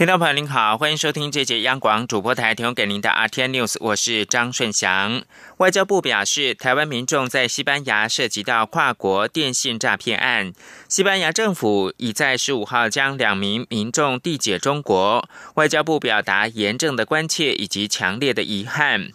[0.00, 5.22] 听众朋友您好，欢迎收听这节央广主播台提供给您的 RT News，我是张顺祥。
[5.58, 10.54] 外交部表示，台湾民众在西班牙涉及到跨国电信诈骗案，
[10.88, 15.28] 西班牙政府已在十五号将两名民众递解中国。
[15.56, 19.10] 外交部表达严正的关切以及强烈的遗憾。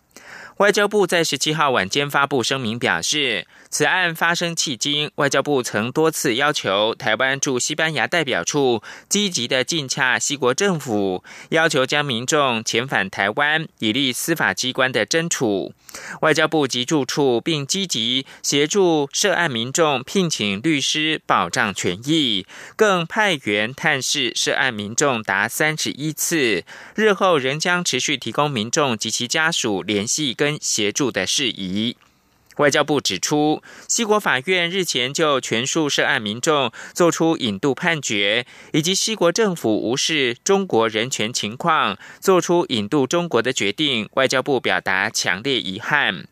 [0.57, 3.47] 外交部在十七号晚间发布声明表示。
[3.77, 15.73] 此案发生迄今，外交部曾多次要求台湾驻西班牙代表处积极的进洽西国政府，要求将民众遣返台湾，以利司法机关的侦处。
[16.21, 26.63] 外交部及住处并积极协助涉案民众聘请律师保障权益，更派员探视涉案民众达三十一次，
[26.95, 31.97] 日后仍将持续提供民众及其家属联系跟协助的事宜。
[32.57, 46.27] 外交部指出，西国法院日前就全数涉案民众作出引渡判决，以及西国政府无视中国人权情况，作出引渡中国的决定，外交部表达强烈遗憾。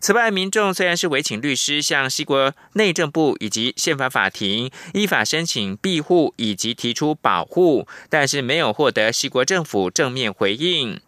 [0.00, 11.00] 此外，民众虽然是委请律师向西国内政部以及宪法法庭依法申请庇护以及提出保护，但是没有获得西国政府正面回应。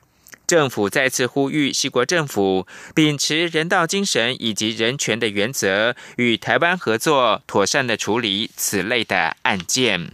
[0.47, 10.13] 政府再次呼吁西国政府秉持人道精神以及人权的原则，与台湾合作，妥善的处理此类的案件。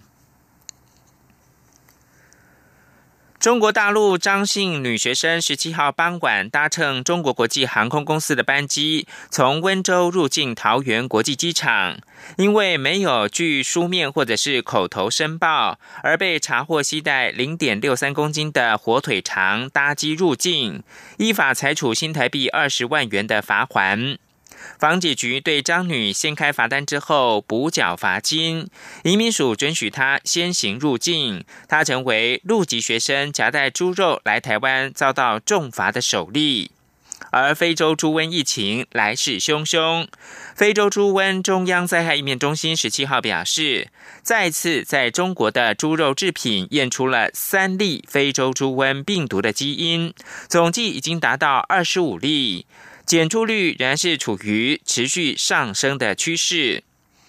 [3.43, 11.99] 中国大陆张姓女学生十七号傍晚搭乘中国国际航空公司的班机，从温州入境桃园国际机场，
[12.37, 20.85] 因为没有据书面或者是口头申报，而被查获携带零点六三公斤的火腿肠搭机入境，
[21.19, 24.19] 依法裁处新台币二十万元的罚款。
[24.79, 28.69] 房检局对张女先开罚单之后补缴罚金，
[29.05, 31.45] 移民署准许她先行入境。
[31.69, 36.71] 她成为陆籍学生夹带猪肉来台湾遭到重罚的首例。
[37.31, 40.09] 而非洲猪瘟疫情来势汹汹，
[40.57, 43.89] 非洲猪瘟中央灾害应变中心十七号表示，
[44.23, 50.13] 再次在中国的猪肉制品验出了三例非洲猪瘟病毒的基因，
[50.49, 52.67] 总计已经达到二十五例。
[53.05, 56.85] 检出率仍然是处于持续上升的趋势。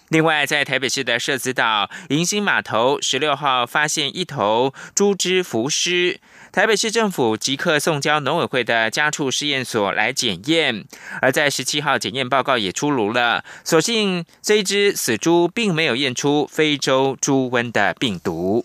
[0.10, 6.20] 另外，在台北市的社子岛迎新码头，十六号发现一头猪只浮尸，
[6.52, 10.86] 台北市政府即刻送交农委会的家畜试验所来检验。
[11.20, 18.64] 而在十七号检验报告也出炉了，所幸这一只死猪并没有验出非洲猪瘟的病毒。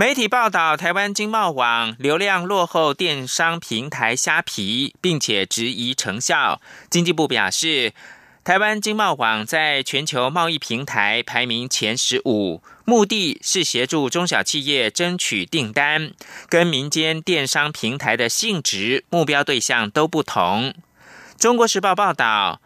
[0.00, 6.58] 媒体报道，台湾经贸网流量落后电商平台虾皮，并且质疑成效。
[6.88, 7.92] 经济部表示，
[8.42, 16.12] 台湾经贸网在全球贸易平台排名前十五，目的是协助中小企业争取订单，
[16.48, 20.72] 跟民间电商平台的性质、目标对象都不同。
[21.36, 22.62] 中国时报报道。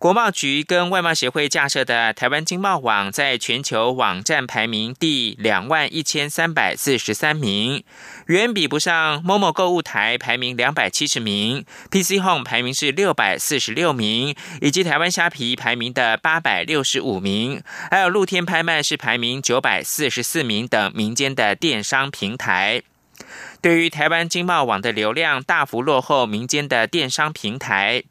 [0.00, 7.84] 国贸局跟外贸协会架设的台湾经贸网，在全球网站排名第两万一千三百四十三名，
[8.28, 22.80] 远比不上某某购物台排名两百七十名，PC Home 排名是六百四十六名，以及台湾虾皮排名的八百六十五名，还有露天拍卖是排名九百四十四名等民间的电商平台。
[23.60, 28.02] 对于台湾经贸网的流量大幅落后民间的电商平台。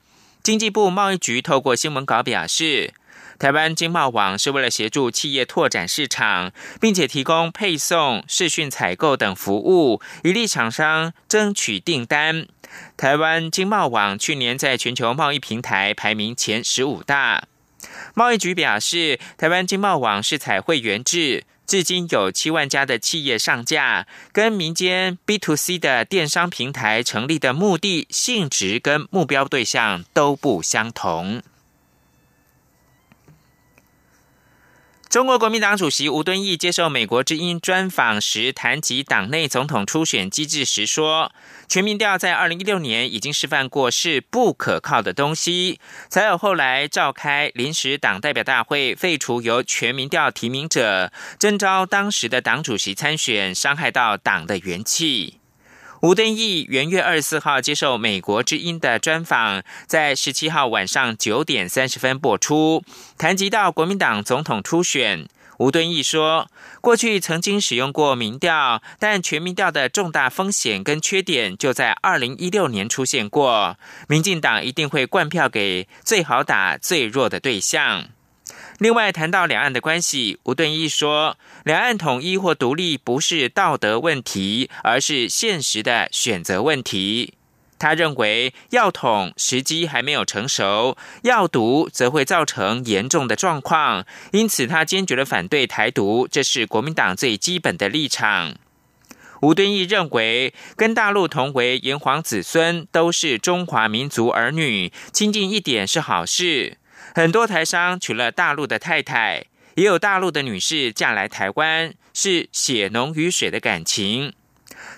[0.42, 2.94] 经济部贸易局透过新闻稿表示，
[3.38, 12.48] 台湾经贸网是为了协助企业拓展市场，并且提供配送、视讯采购等服务，以利厂商争取订单。
[12.96, 17.44] 台湾经贸网去年在全球贸易平台排名前十五大。
[18.14, 21.44] 贸易局表示，台湾经贸网是采会员制。
[21.70, 31.44] 至今有七万家的企业上架，跟民间 B to C 的电商平台成立的目的、性质跟目标对象都不相同。
[35.10, 41.32] 中国国民党主席吴敦义接受美国之音专访时，谈及党内总统初选机制时说
[41.68, 45.80] ：“全民调在二零一六年已经示范过是不可靠的东西，
[46.10, 55.39] 才有后来召开临时党代表大会，废除由全民调提名者征召当时的党主席参选，伤害到党的元气。”
[56.02, 62.84] 吴敦义元月二十四号接受美国之音的专访，在十七号晚上九点三十分播出，
[63.18, 66.50] 谈及到国民党总统初选，吴敦义说，
[66.80, 73.78] 过去曾经使用过民调，但全民调的重大风险跟缺点就在二零一六年出现过。
[74.08, 78.06] 民进党一定会灌票给最好打、最弱的对象。
[78.80, 87.34] 另外，谈到两岸的关系，吴敦义说，两岸统一或独立不是道德问题，而是现实的选择问题。
[87.78, 98.56] 他认为，要统时机还没有成熟，要独则会造成严重的状况，因此他坚决的反对台独，这是国民党最基本的立场。
[99.42, 106.78] 吴敦义认为，跟大陆同为炎黄子孙，都是中华民族儿女，亲近一点是好事。
[107.16, 114.34] 很多台商娶了大陆的太太，也有大陆的女士嫁来台湾，是血浓于水的感情。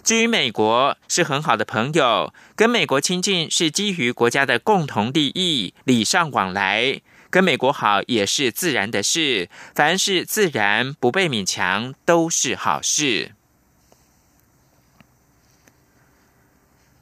[0.03, 9.49] 至于美国是很好的朋友，跟美国亲近是基于国家的共同利益，礼尚往来，跟美国好也是自然的事。
[9.73, 13.31] 凡是自然不被勉强，都是好事。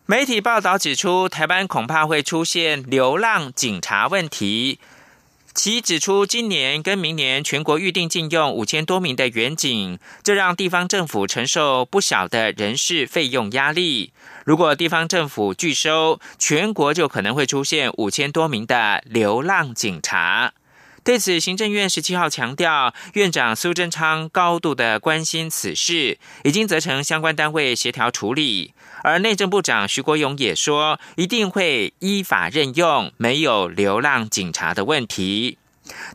[0.10, 4.80] 媒体报道指出，台湾恐怕会出现流浪警察问题。
[5.54, 14.12] 其指出，今年跟明年全国预定禁用五千多名的远警，这让地方政府承受不小的人事费用压力。
[14.46, 20.54] 如果地方政府拒收，全国就可能会出现五千多名的流浪警察。
[21.10, 28.76] 对此，行政院十七号强调，院长苏贞昌高度的关心此事，已经责成相关单位协调处理。
[29.02, 35.58] 而内政部长徐国勇也说，一定会依法任用没有流浪警察的问题。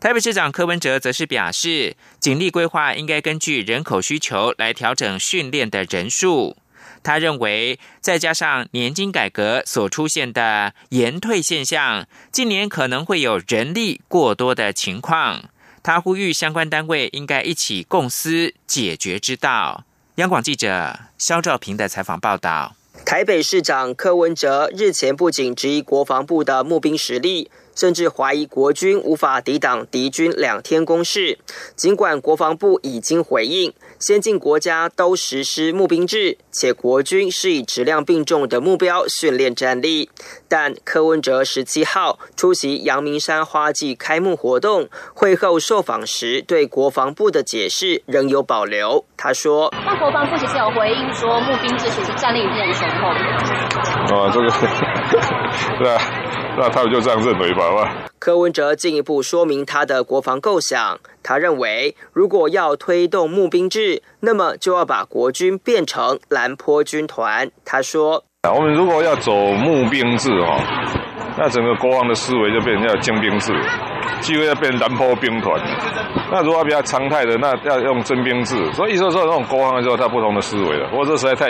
[0.00, 6.56] 台北市长柯文哲则是表示，警力规划应该根据人口需求来调整训练的人数。
[7.04, 15.44] 他认为，再加上年金改革所出现的延退现象，近年可能会有人力过多的情况。
[15.82, 19.84] 他呼吁相关单位应该一起共思解决之道。
[20.14, 22.74] 央广记者肖兆平的采访报道：
[23.04, 27.50] 台北市长柯文哲日前不仅质疑国防部的募兵实力。
[27.74, 31.38] 甚至怀疑国军无法抵挡敌军两天攻势。
[31.76, 40.10] 尽管国防部已经回应，先进国家都实施募兵制，且国军是以质量并重的目标训练战力，
[40.48, 49.04] 但柯文哲十七号出席阳明山花季开幕活动会后受访时，对国防部的解释仍有保留。
[49.16, 53.08] 他说：“那国防部其实有回应说，募兵制其实战力已经很雄厚。”
[54.14, 54.50] 啊，这个
[55.78, 56.43] 对啊。
[56.56, 57.62] 那他们就这样认为吧？
[58.18, 60.98] 柯文哲进一步说明他的国防构想。
[61.22, 67.50] 他认为，如果要推动募兵制，那么就要把国军变成蓝坡军团。
[67.64, 68.22] 他说
[68.54, 70.60] ：“我们如果要走募兵制哈，
[71.38, 73.52] 那整个国王的思维就变成要精兵制，
[74.20, 75.58] 机会要变蓝坡兵团。
[76.30, 78.54] 那如果比较常态的，那要用征兵制。
[78.74, 80.90] 所以意思说，那种国王的时候，他不同的思维了。
[80.92, 81.48] 我这实在太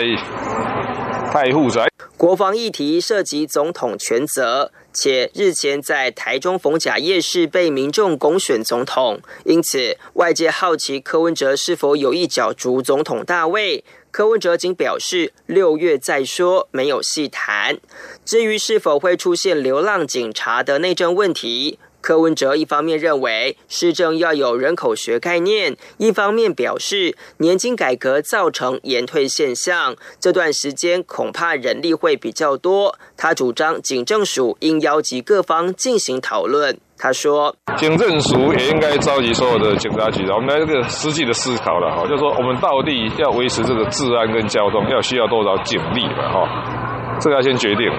[1.33, 1.85] 太复杂。
[2.17, 13.83] 国防议题涉及总统权责。”且日前在台中逢甲夜市被民众拱选总统，因此外界好奇柯文哲是否有意角逐总统大位。
[14.09, 17.77] 柯文哲仅表示六月再说，没有细谈。
[18.23, 21.77] 至于是否会出现流浪警察的内政问题。
[22.05, 32.95] 柯文哲一方面认为市政要有人口学概念，一方面表示年金改革造成延退现象，这段时间恐怕人力会比较多。
[33.17, 36.77] 他主张警政署应邀集各方进行讨论。
[36.95, 46.84] 他说，警政署也应该召集所有的警察局，我们来这个实际的思考了哈，就说我们到底要维持这个治安跟交通，要需要多少警力了哈。
[47.19, 47.91] 这个要先决定，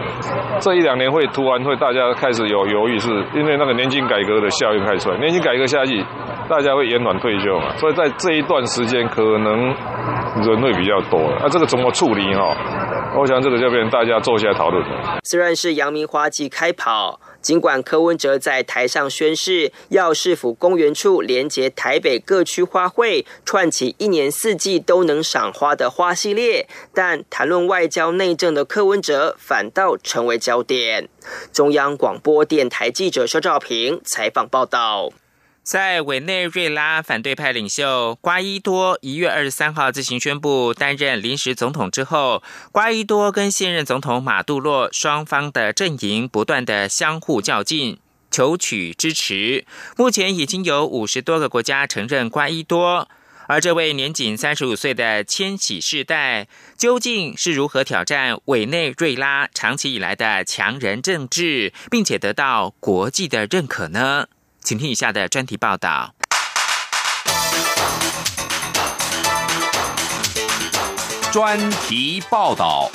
[0.61, 5.19] 这一两年会突然会大家开始有犹豫，是因为那个年金改革的效应开始出来。
[5.19, 6.05] 年金改革下去，
[6.49, 9.75] 大家会延缓退休嘛，所以在这一段时间可能
[10.43, 11.21] 人会比较多。
[11.41, 12.57] 那这个怎么处理哈？
[13.17, 14.85] 我想这个就变大家坐下来讨论。
[15.25, 17.19] 虽然是阳明花季开跑。
[17.47, 31.09] 尽管柯文哲在台上宣誓要市府公园处连接台北各区花卉，串起一年四季都能赏花的花系列，但谈论外交内政的柯文哲反倒成为焦点。
[31.53, 35.13] 中央广播电台记者肖兆平采访报道。
[35.67, 47.99] 在委内瑞拉反对派领袖瓜伊多一月二十三号自行宣布担任临时总统之后，瓜伊多跟现任总统马杜洛双方的阵营不断的相互较劲，
[48.31, 49.67] 求取支持。
[49.97, 53.09] 目前已经有五十多个国家承认瓜伊多，
[53.49, 56.47] 而这位年仅三十五岁的千禧世代，
[56.79, 64.29] 究竟是如何挑战委内瑞拉长期以来的强人政治，并且得到国际的认可呢？
[64.67, 66.13] 请听以下的专题报道。
[71.31, 72.91] 专题报道。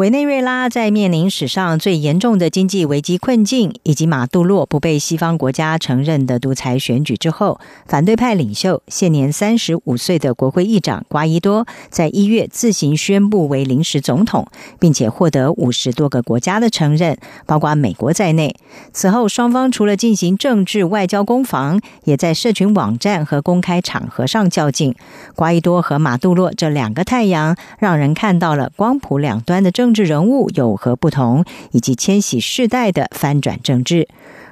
[0.00, 18.56] 委内瑞拉在面临史上最严重的经济危机困境，以及马杜洛不被西方国家承认的独裁选举之后，反对派领袖、现年三十五岁的国会议长瓜伊多，在一月自行宣布为临时总统，并且获得五十多个国家的承认，包括美国在内。
[18.94, 24.94] 此后，双方除了进行政治外交攻防，也在社群网站和公开场合上较劲。
[25.34, 29.89] 瓜伊多和马杜洛这两个太阳，让人看到了光谱两端的政。
[29.90, 34.06] 政治人物有何不同，以及千禧世代的翻转政治。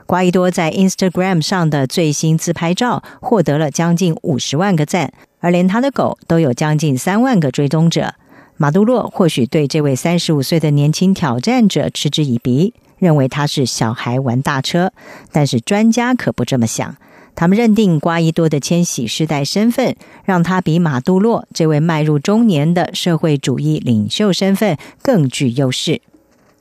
[0.04, 8.14] 瓜伊多在 Instagram 上的最新自拍照获得了将近五十万个赞，而连他的狗都有将近三万个追踪者。
[8.57, 14.92] 马杜洛或许对这位三十五岁的年轻挑战者嗤之以鼻，认为他是小孩玩大车，
[15.30, 16.97] 但是专家可不这么想。
[17.38, 26.02] 他们认定瓜伊多的迁徙世代身份，让他比马杜洛这位迈入中年的社会主义领袖身份更具优势。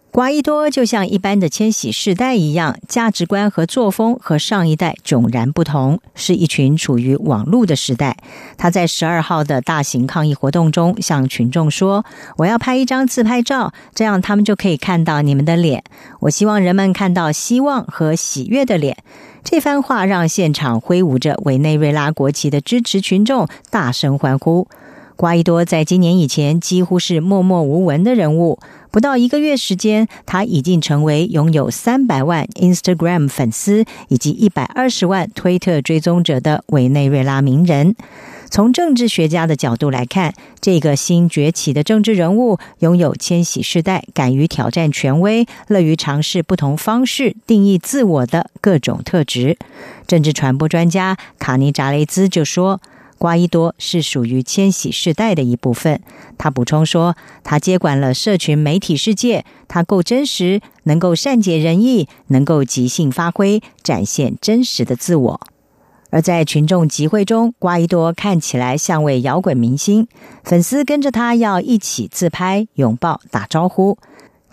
[0.09, 8.17] 瓜伊多就像一般的千禧世代一样，价值观和作风和上一代迥然不同，是一群处于网络的时代。
[8.57, 12.03] 他在十二号的大型抗议活动中向群众说
[12.37, 15.83] ：“我要拍一张自拍照，这样他们就可以看到你们的脸。
[16.21, 18.97] 我希望人们看到希望和喜悦的脸。”
[19.43, 24.67] 这番话让现场挥舞着委内瑞拉国旗的支持群众大声欢呼。
[25.17, 28.59] 瓜伊多在今年以前几乎是默默无闻的人物，
[28.91, 37.95] 不到一个月时间，他已经成为拥有三百万 Instagram 粉丝以及一百二十万推特追踪者的委内瑞拉名人。
[38.51, 49.57] 从政治学家的角度来看，这个新崛起的政治人物拥有千禧世代敢于挑战权威、乐于尝试不同方式定义自我的各种特质。
[50.05, 52.79] 政治传播专家卡尼扎雷兹就说
[53.17, 56.01] ：“瓜伊多是属于千禧世代的一部分。”
[56.37, 65.41] 他补充说：“他接管了社群媒体世界，他够真实，能够善解人意，能够即兴发挥，展现真实的自我。”
[66.09, 70.07] 而在群众集会中，瓜伊多看起来像位摇滚明星，
[70.41, 73.97] 粉丝跟着他要一起自拍、拥抱、打招呼。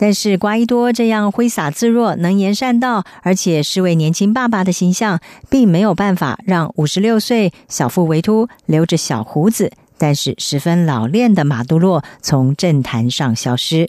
[0.04, 5.18] 但是，瓜伊多这样挥洒自若、能言善道，而且是位年轻爸爸的形象，
[5.48, 13.88] 并没有办法让五十六岁、小腹微凸、留着小胡子，但是十分老练的马杜洛从政坛上消失。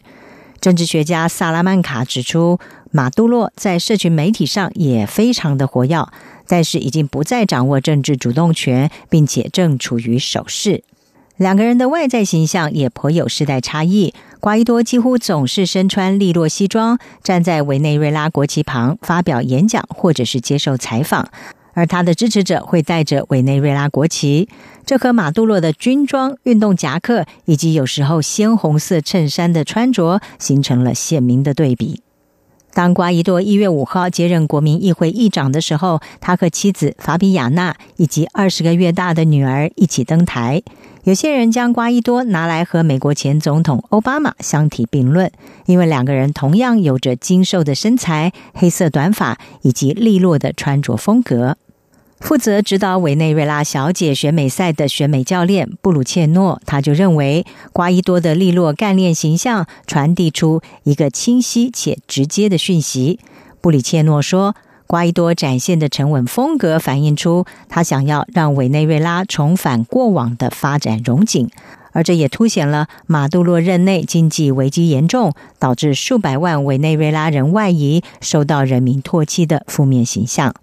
[0.62, 2.60] 政治学家萨拉曼卡指出，
[2.92, 6.08] 马杜洛在社群媒体上也非常的活跃。
[6.48, 10.82] 但是已经不再掌握政治主动权，并且正处于守势。
[11.38, 14.14] 两个人的外在形象也颇有世代差异。
[14.40, 21.28] 瓜伊多几乎总是身穿利落西装，站在委内瑞拉国旗旁发表演讲或者是接受采访，
[21.74, 24.48] 而他的支持者会带着委内瑞拉国旗。
[24.86, 32.02] 这和马杜罗的军装、运动夹克以及有时候鲜红色衬衫的穿着形成了鲜明的对比。
[32.74, 40.62] 当瓜伊多一月五号接任国民议会议长的时候，他和妻子法比亚娜以及二十个月大的女儿一起登台。
[41.06, 45.32] 有些人将瓜伊多拿来和美国前总统奥巴马相提并论，
[45.68, 51.58] 因为两个人同样有着精瘦的身材、黑色短发以及利落的穿着风格。
[52.20, 63.20] 负责指导委内瑞拉小姐选美赛的选美教练布鲁切诺，他就认为瓜伊多的利落干练形象传递出一个清晰且直接的讯息。
[63.62, 64.56] 布里切诺说，
[64.88, 71.50] 瓜伊多展现的沉稳风格反映出他想要让委内瑞拉重返过往的发展荣景，
[71.92, 80.54] 而这也凸显了马杜罗任内经济危机严重，导致数百万委内瑞拉人外移、受到人民唾弃的负面形象。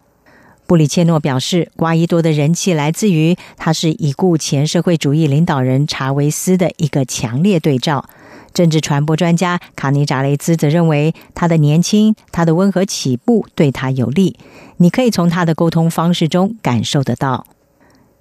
[0.65, 8.09] 布里切诺表示，瓜伊多的人气来自于他是已故前社会主义领导人查韦斯的一个强烈对照。
[8.53, 14.39] 政治传播专家卡尼扎雷兹则认为，他的年轻、他的温和起步对他有利。
[14.77, 17.47] 你可以从他的沟通方式中感受得到。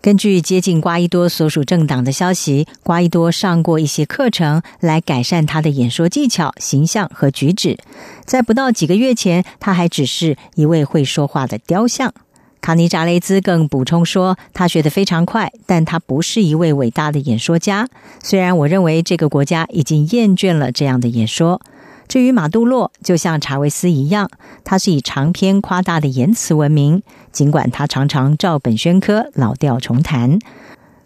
[0.02, 7.78] 根据接近瓜伊多所属政党的消息，瓜伊多上过一些课程来改善他的演说技巧、形象和举止。
[8.26, 12.14] 在不到几个月前，他还只是一位会说话的雕像。
[12.62, 17.88] 卡尼扎雷兹更补充说，他学得非常快，但他不是一位伟大的演说家。
[18.22, 21.60] 虽然我认为这个国家已经厌倦了这样的演说。
[22.08, 24.30] 至于马杜洛，就像查韦斯一样，
[24.64, 27.02] 他是以长篇夸大的言辞闻名，
[27.32, 30.38] 尽管他常常照本宣科、老调重弹。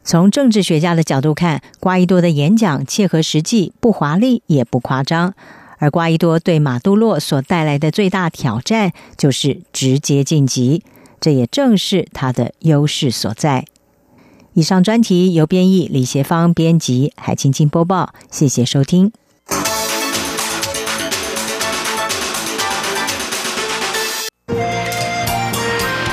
[0.03, 5.33] 从政治学家的角度看，瓜伊多的演讲切合实际，不华丽也不夸张。
[5.77, 10.83] 而瓜伊多对马杜洛所带来的最大挑战就是直接晋级，
[11.25, 13.65] 这也正是他的优势所在。
[14.53, 19.11] 以上专题由编译李协芳编辑，海清清播报，谢谢收听。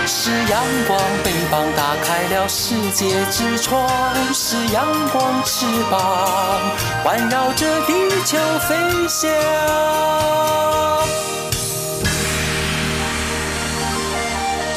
[0.07, 3.87] 是阳光，翅膀打开了世界之窗；
[4.33, 6.59] 是阳光，翅膀
[7.04, 7.92] 环绕着地
[8.25, 8.75] 球飞
[9.11, 9.31] 翔。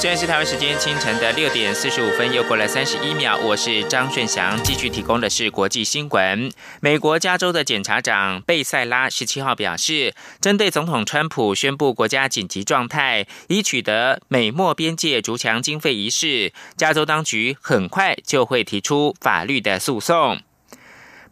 [0.05, 3.35] 现在是台湾时间清晨的六点四十五分，又过了三十一秒。
[3.37, 6.51] 我是张顺祥，继续提供的是国际新闻。
[6.79, 20.39] 美国加州的检察长贝塞拉十七号表示，针对总统川普宣布国家紧急状态，以取得美墨边界筑墙经费一事，加州当局很快就会提出法律的诉讼。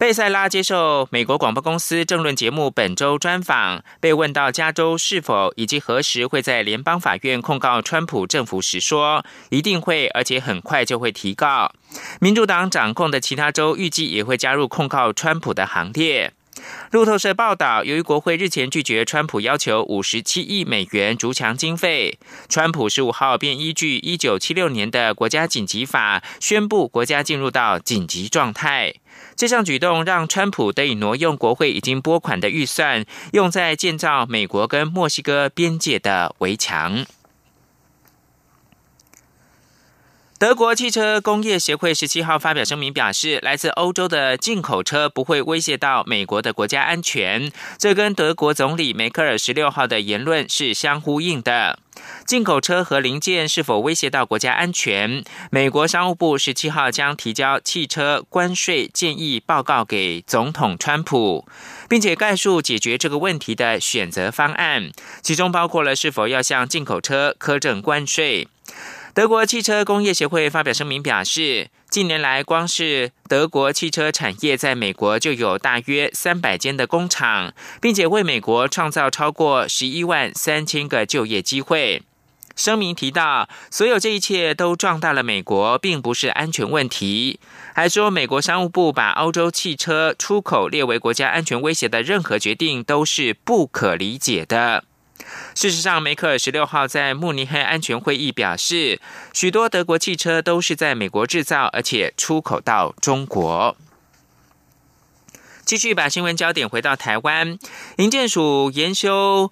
[0.03, 11.71] 贝塞拉接受美国广播公司政论节目本周专访，被问到加州是否以及何时会在联邦法院控告川普政府时，说一定会，而且很快就会提告。
[12.19, 16.33] 民主党掌控的其他州预计也会加入控告川普的行列。
[16.91, 22.19] 路透社报道，由于国会日前拒绝川普要求五十七亿美元逐强经费，
[22.49, 28.95] 川普十五号便依据一九七六年的国家紧急法宣布国家进入到紧急状态。
[29.35, 37.05] 这项举动让川普得以挪用国会已经拨款的预算，用在建造美国跟墨西哥边界的围墙。
[40.43, 47.49] 德国汽车工业协会十七号发表声明表示，来自欧洲的进口车不会威胁到美国的国家安全。
[47.77, 51.79] 这跟德国总理梅克尔十六号的言论是相呼应的。
[52.25, 55.23] 进口车和零件是否威胁到国家安全？
[55.49, 61.47] 美国商务部十七号将提交汽车关税建议报告给总统川普，
[61.87, 68.49] 并且概述解决这个问题的选择方案，其中包括了是否要向进口车苛征关税。
[69.13, 82.01] 德国汽车工业协会发表声明表示，近年来，光是德国汽车产业在美国就有大约三百间的工厂，并且为美国创造超过十一万三千个就业机会。
[82.55, 87.39] 声明提到，所有这一切都壮大了美国，并不是安全问题。
[87.75, 94.85] 还说，美国商务部把欧洲汽车出口列为国家安全威胁的任何决定都是不可理解的。
[95.55, 98.99] 事实上，梅克尔十六号在慕尼黑安全会议表示，
[99.33, 103.75] 许多德国汽车都是在美国制造，而且出口到中国。
[105.65, 107.57] 继续把新闻焦点回到台湾，
[107.97, 109.51] 营建署研修。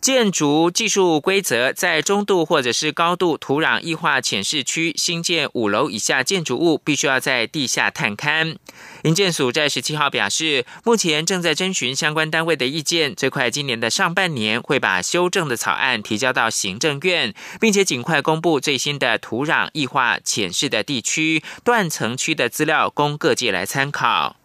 [0.00, 8.56] 建筑技术规则在中度或者是高度土壤异化浅市区新建五楼以下建筑物，必须要在地下探勘。
[9.02, 24.36] 营建署在十七号表示，目前正在征询相关单位的意见，最快今年的上半年会把修正的草案提交到行政院，并且尽快公布最新的土壤异化浅市的地区断层区的资料，供各界来参考。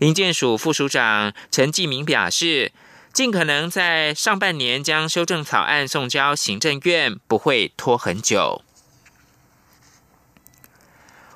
[0.00, 2.72] 营建署副署长陈继明表示。
[3.12, 8.62] 尽可能在上半年将修正草案送交行政院，不会拖很久。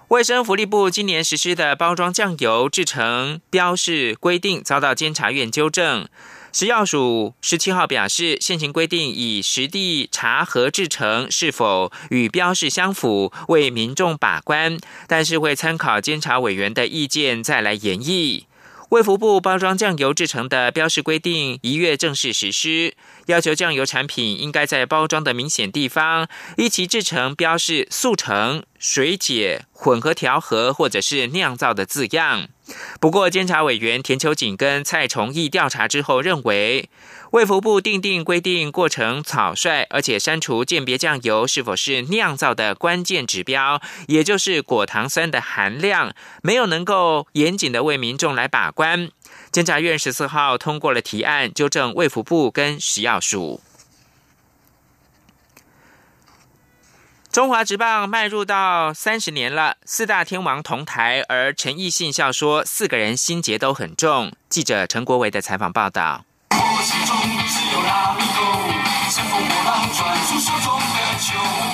[0.09, 6.09] 卫生福利部今年实施的包装酱油制成标示规定遭到监察院纠正。
[6.53, 18.47] 食药署十七号表示，现行规定以实地查核制成是否与标示相符，为民众把关，但是会参考监察委员的意见再来研议。
[18.90, 22.94] 卫福部包装酱油制成的标示规定一月正式实施，
[23.27, 32.49] 要求酱油产品应该在包装的明显地方一起制成标示速成、水解、混合调和或者是酿造的字样。
[33.01, 36.89] 不过，监察委员田秋瑾跟蔡崇义调查之后认为。
[37.33, 49.11] 卫福部定定规定过程草率，而且删除鉴别酱油是否是酿造的关键指标，也就是果糖酸的含量，没有能够严谨的为民众来把关。
[49.51, 53.61] 监察院十四号通过了提案，纠正卫福部跟食药署。
[57.37, 64.33] 中华职棒迈入到三十年了，四大天王同台，而陈奕信笑说四个人心结都很重。
[64.49, 66.25] 记者陈国维的采访报道。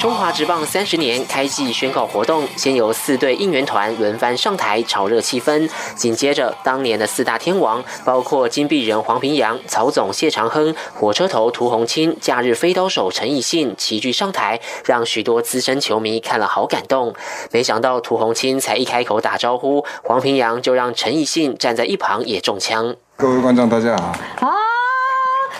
[0.01, 5.71] 中华职棒三十年开季宣告活动，先由四队应援团轮番上台炒热气氛。
[5.95, 17.15] 紧接着，当年的四大天王，包括金币人黄平阳、曹总谢长亨、火车头涂红青、假日飞刀手陈奕迅齐聚上台，让许多资深球迷看了好感动。
[17.53, 22.97] 没想到涂红青才一开口打招呼，黄平阳就让陈奕迅站在一旁也中枪。
[23.17, 23.97] 各位观众，大家。
[24.41, 24.72] 好。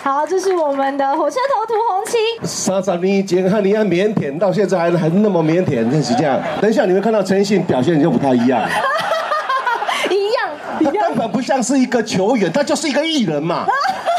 [0.01, 2.17] 好，这是我们的火车头涂红旗。
[2.45, 6.41] 三十年前看你要腼腆，到现在还还那么腼腆，真是这样。
[6.59, 8.67] 等一下你会看到陈信表现就不太 一样。
[10.09, 10.49] 一样，
[10.83, 13.65] 他根本不像是一个球员，他就是一个艺人嘛。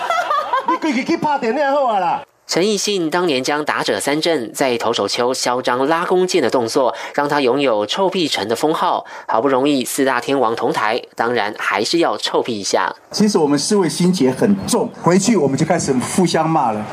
[0.69, 2.23] 你可以去拍点那好啊啦。
[2.47, 9.07] 陈奕迅当年将打者三振在投手丘嚣张拉弓箭的动作，让他拥有臭屁城的封号。
[9.27, 12.95] 好不容易四大天王同台，当然还是要臭屁一下。
[13.11, 16.85] 其实我们四位心结很重，回去我们就开始互相骂了。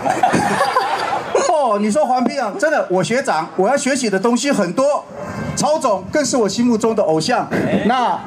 [1.62, 5.04] 哦，你说黄斌啊，真的，我学长，我要学习的东西很多。
[5.56, 7.48] 曹总更是我心目中的偶像。
[7.86, 8.20] 那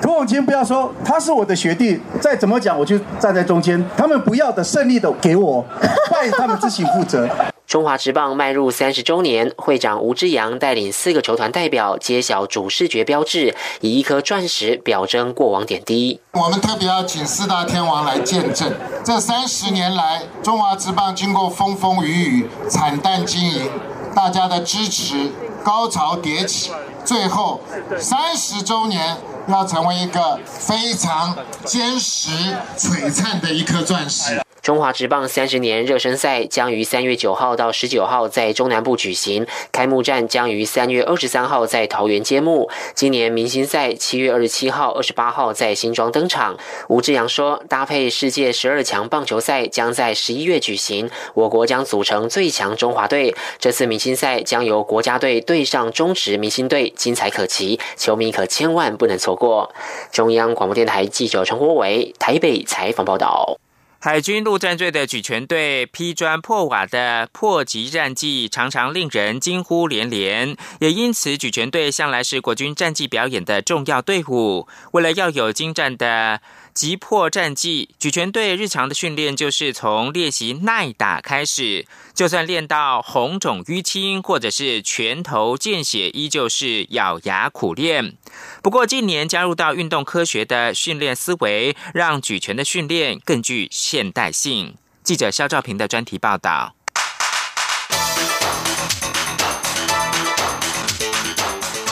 [0.00, 3.82] 涂永清不要说，他是我的学弟，再怎么讲我就站在中间。
[3.96, 5.64] 他们不要的胜利的给我，
[6.10, 7.28] 拜他们自行负责。
[7.72, 16.20] 中华职棒迈入三十周年，会长吴之扬带领四个球团代表揭晓主视觉标志，以一颗钻石表征过往点滴。
[16.32, 18.70] 我们特别要请四大天王来见证，
[19.02, 23.70] 这三十年来中华职棒经过风风雨雨、惨淡经营，
[24.14, 25.32] 大家的支持
[25.64, 26.72] 高潮迭起，
[27.06, 27.62] 最后
[27.98, 29.16] 三十周年
[29.48, 34.42] 要成为一个非常坚实、璀璨的一颗钻石。
[34.62, 42.70] 中华职棒三十年热身赛将于三月九号到十九号在中南部举行，开幕战将于三月二十三号在桃园揭幕。
[42.94, 46.56] 今年明星赛七月二十七号、二十八号在新庄登场。
[46.88, 53.34] 吴志阳说，搭配世界十二强棒球赛将在十一月举行，我国将组成最强中华队。
[53.58, 59.74] 这次明星赛将由国家队对上中职明星队，精彩可期，球迷可千万不能错过。
[60.12, 63.58] 中央广播电台记者陈国伟台北采访报道。
[64.04, 70.56] 海军陆战队的举全队劈砖破瓦的破级战绩，常常令人惊呼连连。
[70.80, 74.66] 也因此，举全队向来是国军战绩表演的重要队伍。
[74.90, 76.40] 为了要有精湛的
[76.74, 81.86] 击破战绩，举拳队日常的训练就是从练习耐打开始。
[82.14, 88.16] 就算练到红肿淤青，或者是拳头见血，依旧是咬牙苦练。
[88.62, 94.76] 不过，近年加入到运动科学的训练思维，让举拳的训练更具现代性。
[95.04, 96.74] 记者肖兆平的专题报道。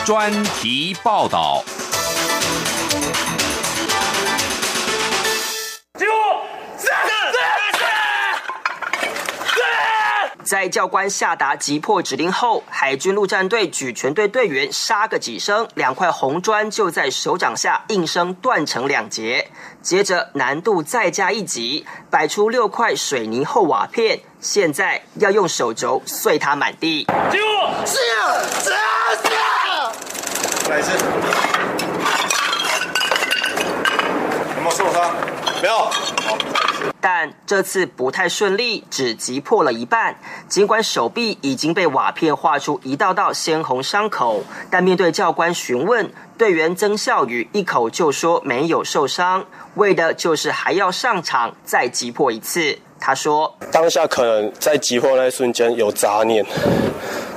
[0.05, 1.63] 专题报道。
[10.51, 19.49] 在教官下达急迫指令后，海军陆战队举拳队队员杀个几声，两块红砖就在手掌下应声断成两截。
[19.81, 27.07] 接着难度再加一级，摆出六块水泥厚瓦片，现在要用手肘碎它满地。
[27.31, 27.47] 进入，
[27.85, 28.77] 是啊，是啊，
[29.23, 29.93] 是啊，
[30.69, 30.91] 来一次，
[34.57, 35.15] 有没有受伤？
[35.61, 36.70] 没有。
[36.99, 40.15] 但这次不太顺利，只击破了一半。
[40.47, 52.77] 尽管手臂已经被瓦片划出一道道鲜红伤口，但面对教官询问，队员曾孝宇一口就说没有受伤，为的就是还要上场再击破一次。
[52.99, 56.45] 他说：“当下可能在击破那一瞬间有杂念，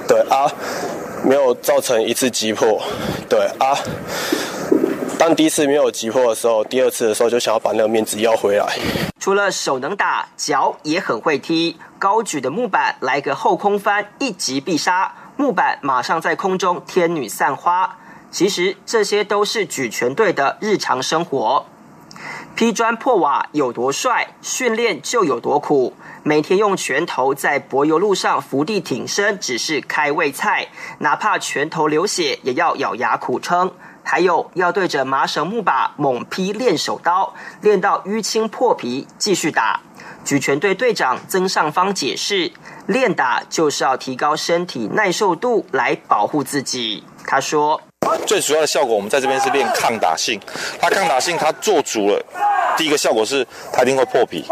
[0.07, 0.45] 对啊，
[1.25, 2.83] 没有造成一次击破，
[3.31, 3.73] 对啊。”
[5.27, 8.77] 当第一次没有击破的时候，第二次的时候就想要把那个面子要回来。
[9.19, 11.79] 除了手能打，脚也很会踢。
[11.99, 17.97] 高举的木板来个后空翻，一击必杀，木板马上在空中天女散花。
[18.31, 21.65] 其实这些都是举拳队的日常生活。
[22.55, 25.95] 劈砖破瓦有多帅，训练就有多苦。
[26.23, 33.73] 每天用拳头在柏油路上伏地挺身，只是开胃菜，哪怕拳头流血，也要咬牙苦撑。
[34.05, 39.81] 还有要对着麻绳木把猛劈练手刀，练到淤青破皮，继续打。
[40.25, 42.53] 举拳队队长曾尚方解释，
[42.87, 47.03] 练打就是要提高身体耐受度，来保护自己。
[47.27, 47.81] 他说
[48.27, 50.39] ：“最主要的效果，我们在这边是练抗打性。
[50.81, 52.23] 它抗打性，它做足了，
[52.77, 54.45] 第一个效果是它一定会破皮，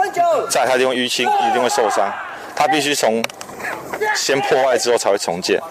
[0.51, 2.11] 再它一定会淤青，一定会受伤。
[2.55, 3.23] 它必须从。”
[4.17, 5.63] 先破坏之后才会重建，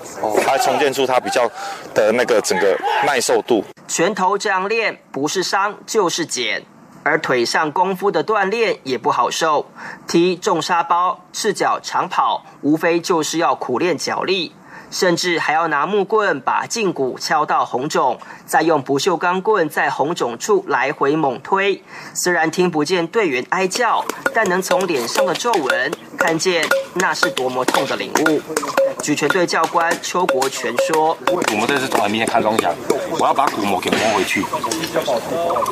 [0.44, 1.48] 它重建出它比较
[1.94, 3.64] 的那个整个耐受度。
[3.88, 6.64] 拳头这样练，不是伤就是减。
[7.04, 9.66] 而腿上功夫的锻炼也不好受，
[10.08, 14.54] 踢重沙包、赤脚长跑，无非就是要苦练脚力。
[14.92, 21.82] 甚至还要拿木棍把胫骨敲到红肿，再用不锈钢棍在红肿处来回猛推。
[22.14, 26.64] 虽然听不见队员哀叫，但能从脸上的皱纹看见
[26.96, 28.42] 那是多么痛的领悟。
[29.02, 32.72] 举拳队教官邱国全说：“我们这次从很明显看中奖，
[33.18, 34.46] 我要把鼓膜给磨回去，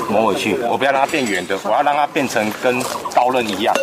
[0.10, 2.82] 磨回去，我不要让它变圆的，我要让它变成跟
[3.14, 3.76] 刀刃一样，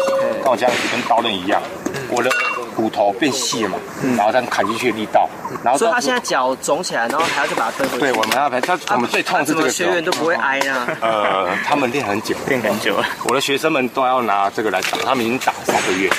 [0.43, 1.63] 跟我这样跟刀刃一样，
[2.11, 2.31] 我的
[2.75, 3.79] 骨头变细了嘛，
[4.17, 5.29] 然后再砍进去的力道，
[5.65, 8.01] 然后所以他现在脚肿起来，然后还要再把它推回去。
[8.01, 10.87] 对，我们要他我们最痛是这个学员都不会挨呢。
[11.01, 16.11] 呃，他们练很久，练很久了，我的学生们都要拿这个来打，他们已经打三个月。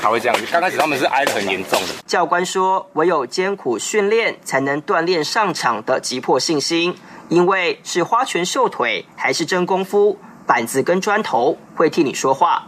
[0.00, 1.88] 才会这样，刚开始他们是挨得很严重的。
[2.06, 6.96] 教官说，唯有艰苦训练，才能锻炼上场的急迫信心。
[7.28, 12.66] 因为是花拳绣腿，还是真功夫，板子跟砖头会替你说话。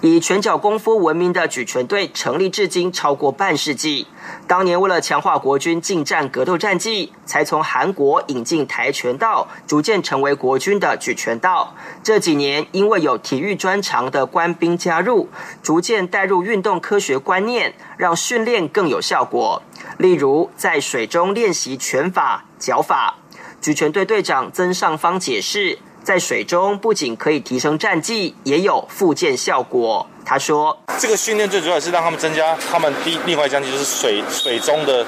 [0.00, 4.06] 以拳脚功夫闻名的举拳队成立至今超过半世纪。
[4.46, 11.74] 当年为了强化国军近战格斗战绩，才从韩国引进跆拳道，逐渐成为国军的举拳道。
[12.02, 15.28] 这几年因为有体育专长的官兵加入，
[15.62, 19.62] 逐渐带入运动科学观念，让训练更有效果。
[19.98, 23.16] 例如在水中练习拳法、脚法。
[23.60, 25.78] 举拳队队长曾尚芳解释。
[26.02, 30.06] 在水中不仅可以提升战绩，也有复健效果。
[30.24, 35.04] 他说：“这个训练最主要是让他们增加他们第另外一项就是水水中的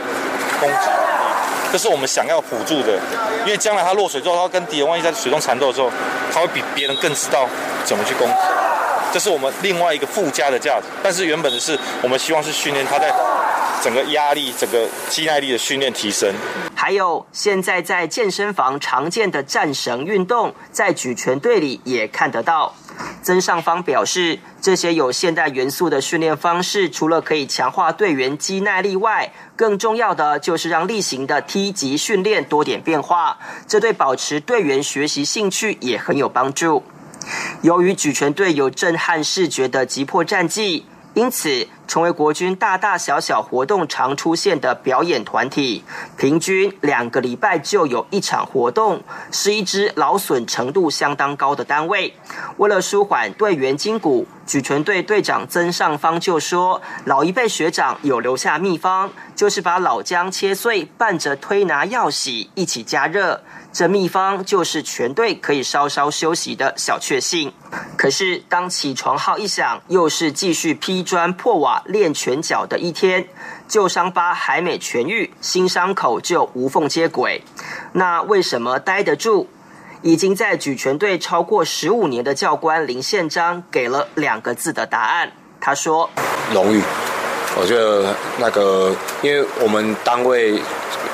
[0.60, 0.88] 攻击，
[1.72, 2.98] 这是我们想要辅助的。
[3.44, 5.90] 因为将来他落水之后，他跟敌人万一在水中缠斗的时候，
[6.32, 7.48] 他会比别人更知道
[7.84, 8.34] 怎么去攻击。
[9.12, 10.86] 这是我们另外一个附加的价值。
[11.02, 13.12] 但是原本的是我们希望是训练他在。”
[13.82, 16.32] 整个压力、整个肌耐力的训练提升，
[16.84, 22.74] 还有现在在健身房常见的战绳运动，在举拳队里也看得到。
[23.22, 36.82] 曾尚方表示，这些有现代元素的训练方式，除了可以强化队员肌耐力外，更重要的就是让例行的梯级训练多点变化，这对保持队员学习兴趣也很有帮助。
[37.62, 40.84] 由于举拳队有震撼视觉的急迫战绩。
[41.14, 45.84] 因此，成为国军大大小小活动常出现的表演团体，
[46.16, 52.14] 平均两个礼拜就有一场活动，是一支劳损程度相当高的单位。
[52.56, 63.42] 为了舒缓队员筋骨，举拳队队长曾尚方就说：“老一辈学长有留下秘方，就是把老姜切碎，拌着推拿药洗，一起加热。”
[63.74, 67.52] 这秘方就是全队可以稍稍休息的小确幸。
[67.96, 73.26] 可是当起床号一响，又是继续劈砖破瓦练拳脚的一天。
[73.66, 77.42] 旧伤疤还没痊愈，新伤口就无缝接轨。
[77.92, 79.46] 那为什么待得住？
[80.02, 85.32] 已经在举拳队超过十五年的教官林宪章给了两个字的答案。
[85.60, 86.10] 他说
[86.52, 86.82] ：“荣誉。
[87.56, 90.60] 我觉得那个，因为我们单位。”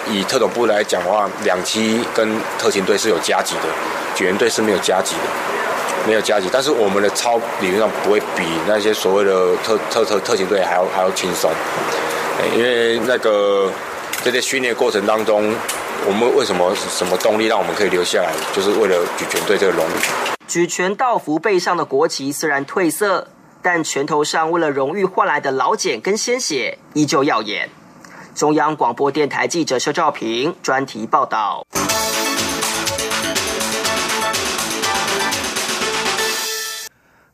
[0.08, 3.62] 以特种部来讲的话，两期跟特勤队是有加级的，
[4.14, 5.22] 举援队是没有加级的，
[6.06, 6.48] 没有加急。
[6.52, 11.50] 但是我们的操理论上不会比那些所谓的特特特特勤队还要还要轻松，
[12.56, 13.70] 因为那个
[14.22, 15.54] 在这训练过程当中，
[16.06, 19.92] 我们为什么什么动力让我们可以留下来，就是为了举拳队这个荣誉。
[20.46, 23.28] 举拳道服背上的国旗虽然褪色，
[23.62, 27.70] 但拳头上为了荣誉换来的老茧跟鲜血依旧耀眼。
[28.34, 31.66] 中央广播电台记者肖兆平专题报道。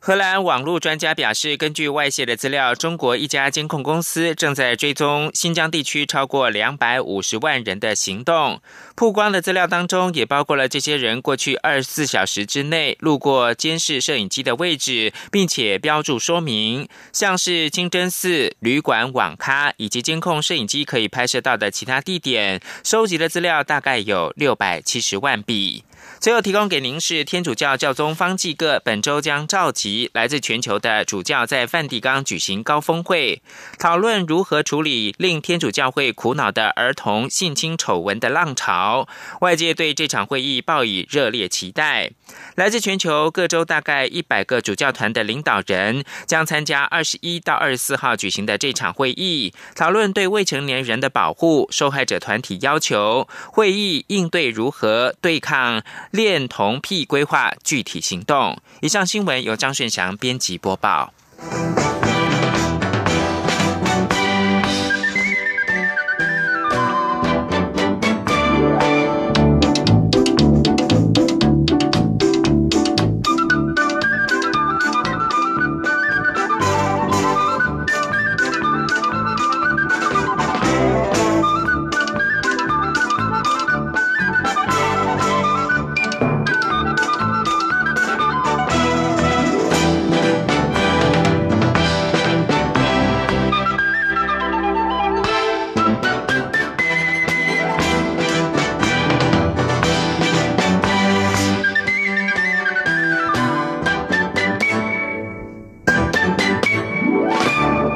[0.07, 8.63] 荷兰网络专家表示，根据外泄的资料，中国一家监控公司正在追踪新疆地区超过两百五十万人的行动。
[8.95, 22.63] 曝光的资料当中，也包括了这些人过去二十四小时之内路过监视摄影机的位置，并且标注说明，像是清真寺、旅馆、网咖以及监控摄影机可以拍摄到的其他地点。
[22.85, 25.83] 收集的资料大概有六百七十万笔。
[26.19, 33.43] 最后提供给您是天主教教宗方济各本周将召集来自全球的主教在梵蒂冈举行高峰会，
[33.79, 39.07] 讨论如何处理令天主教会苦恼的儿童性侵丑闻的浪潮。
[39.43, 42.11] 外界对这场会议抱以热烈期待。
[42.57, 51.69] 来自全球各州大概一百个主教团的领导人将参加二十一到二十四号举行的这场会议，讨论对未成年人的保护。
[51.71, 55.83] 受害者团体要求会议应对如何对抗。
[56.11, 58.59] 恋童癖规划具体行动。
[58.81, 61.13] 以上新闻由张顺祥编辑播报。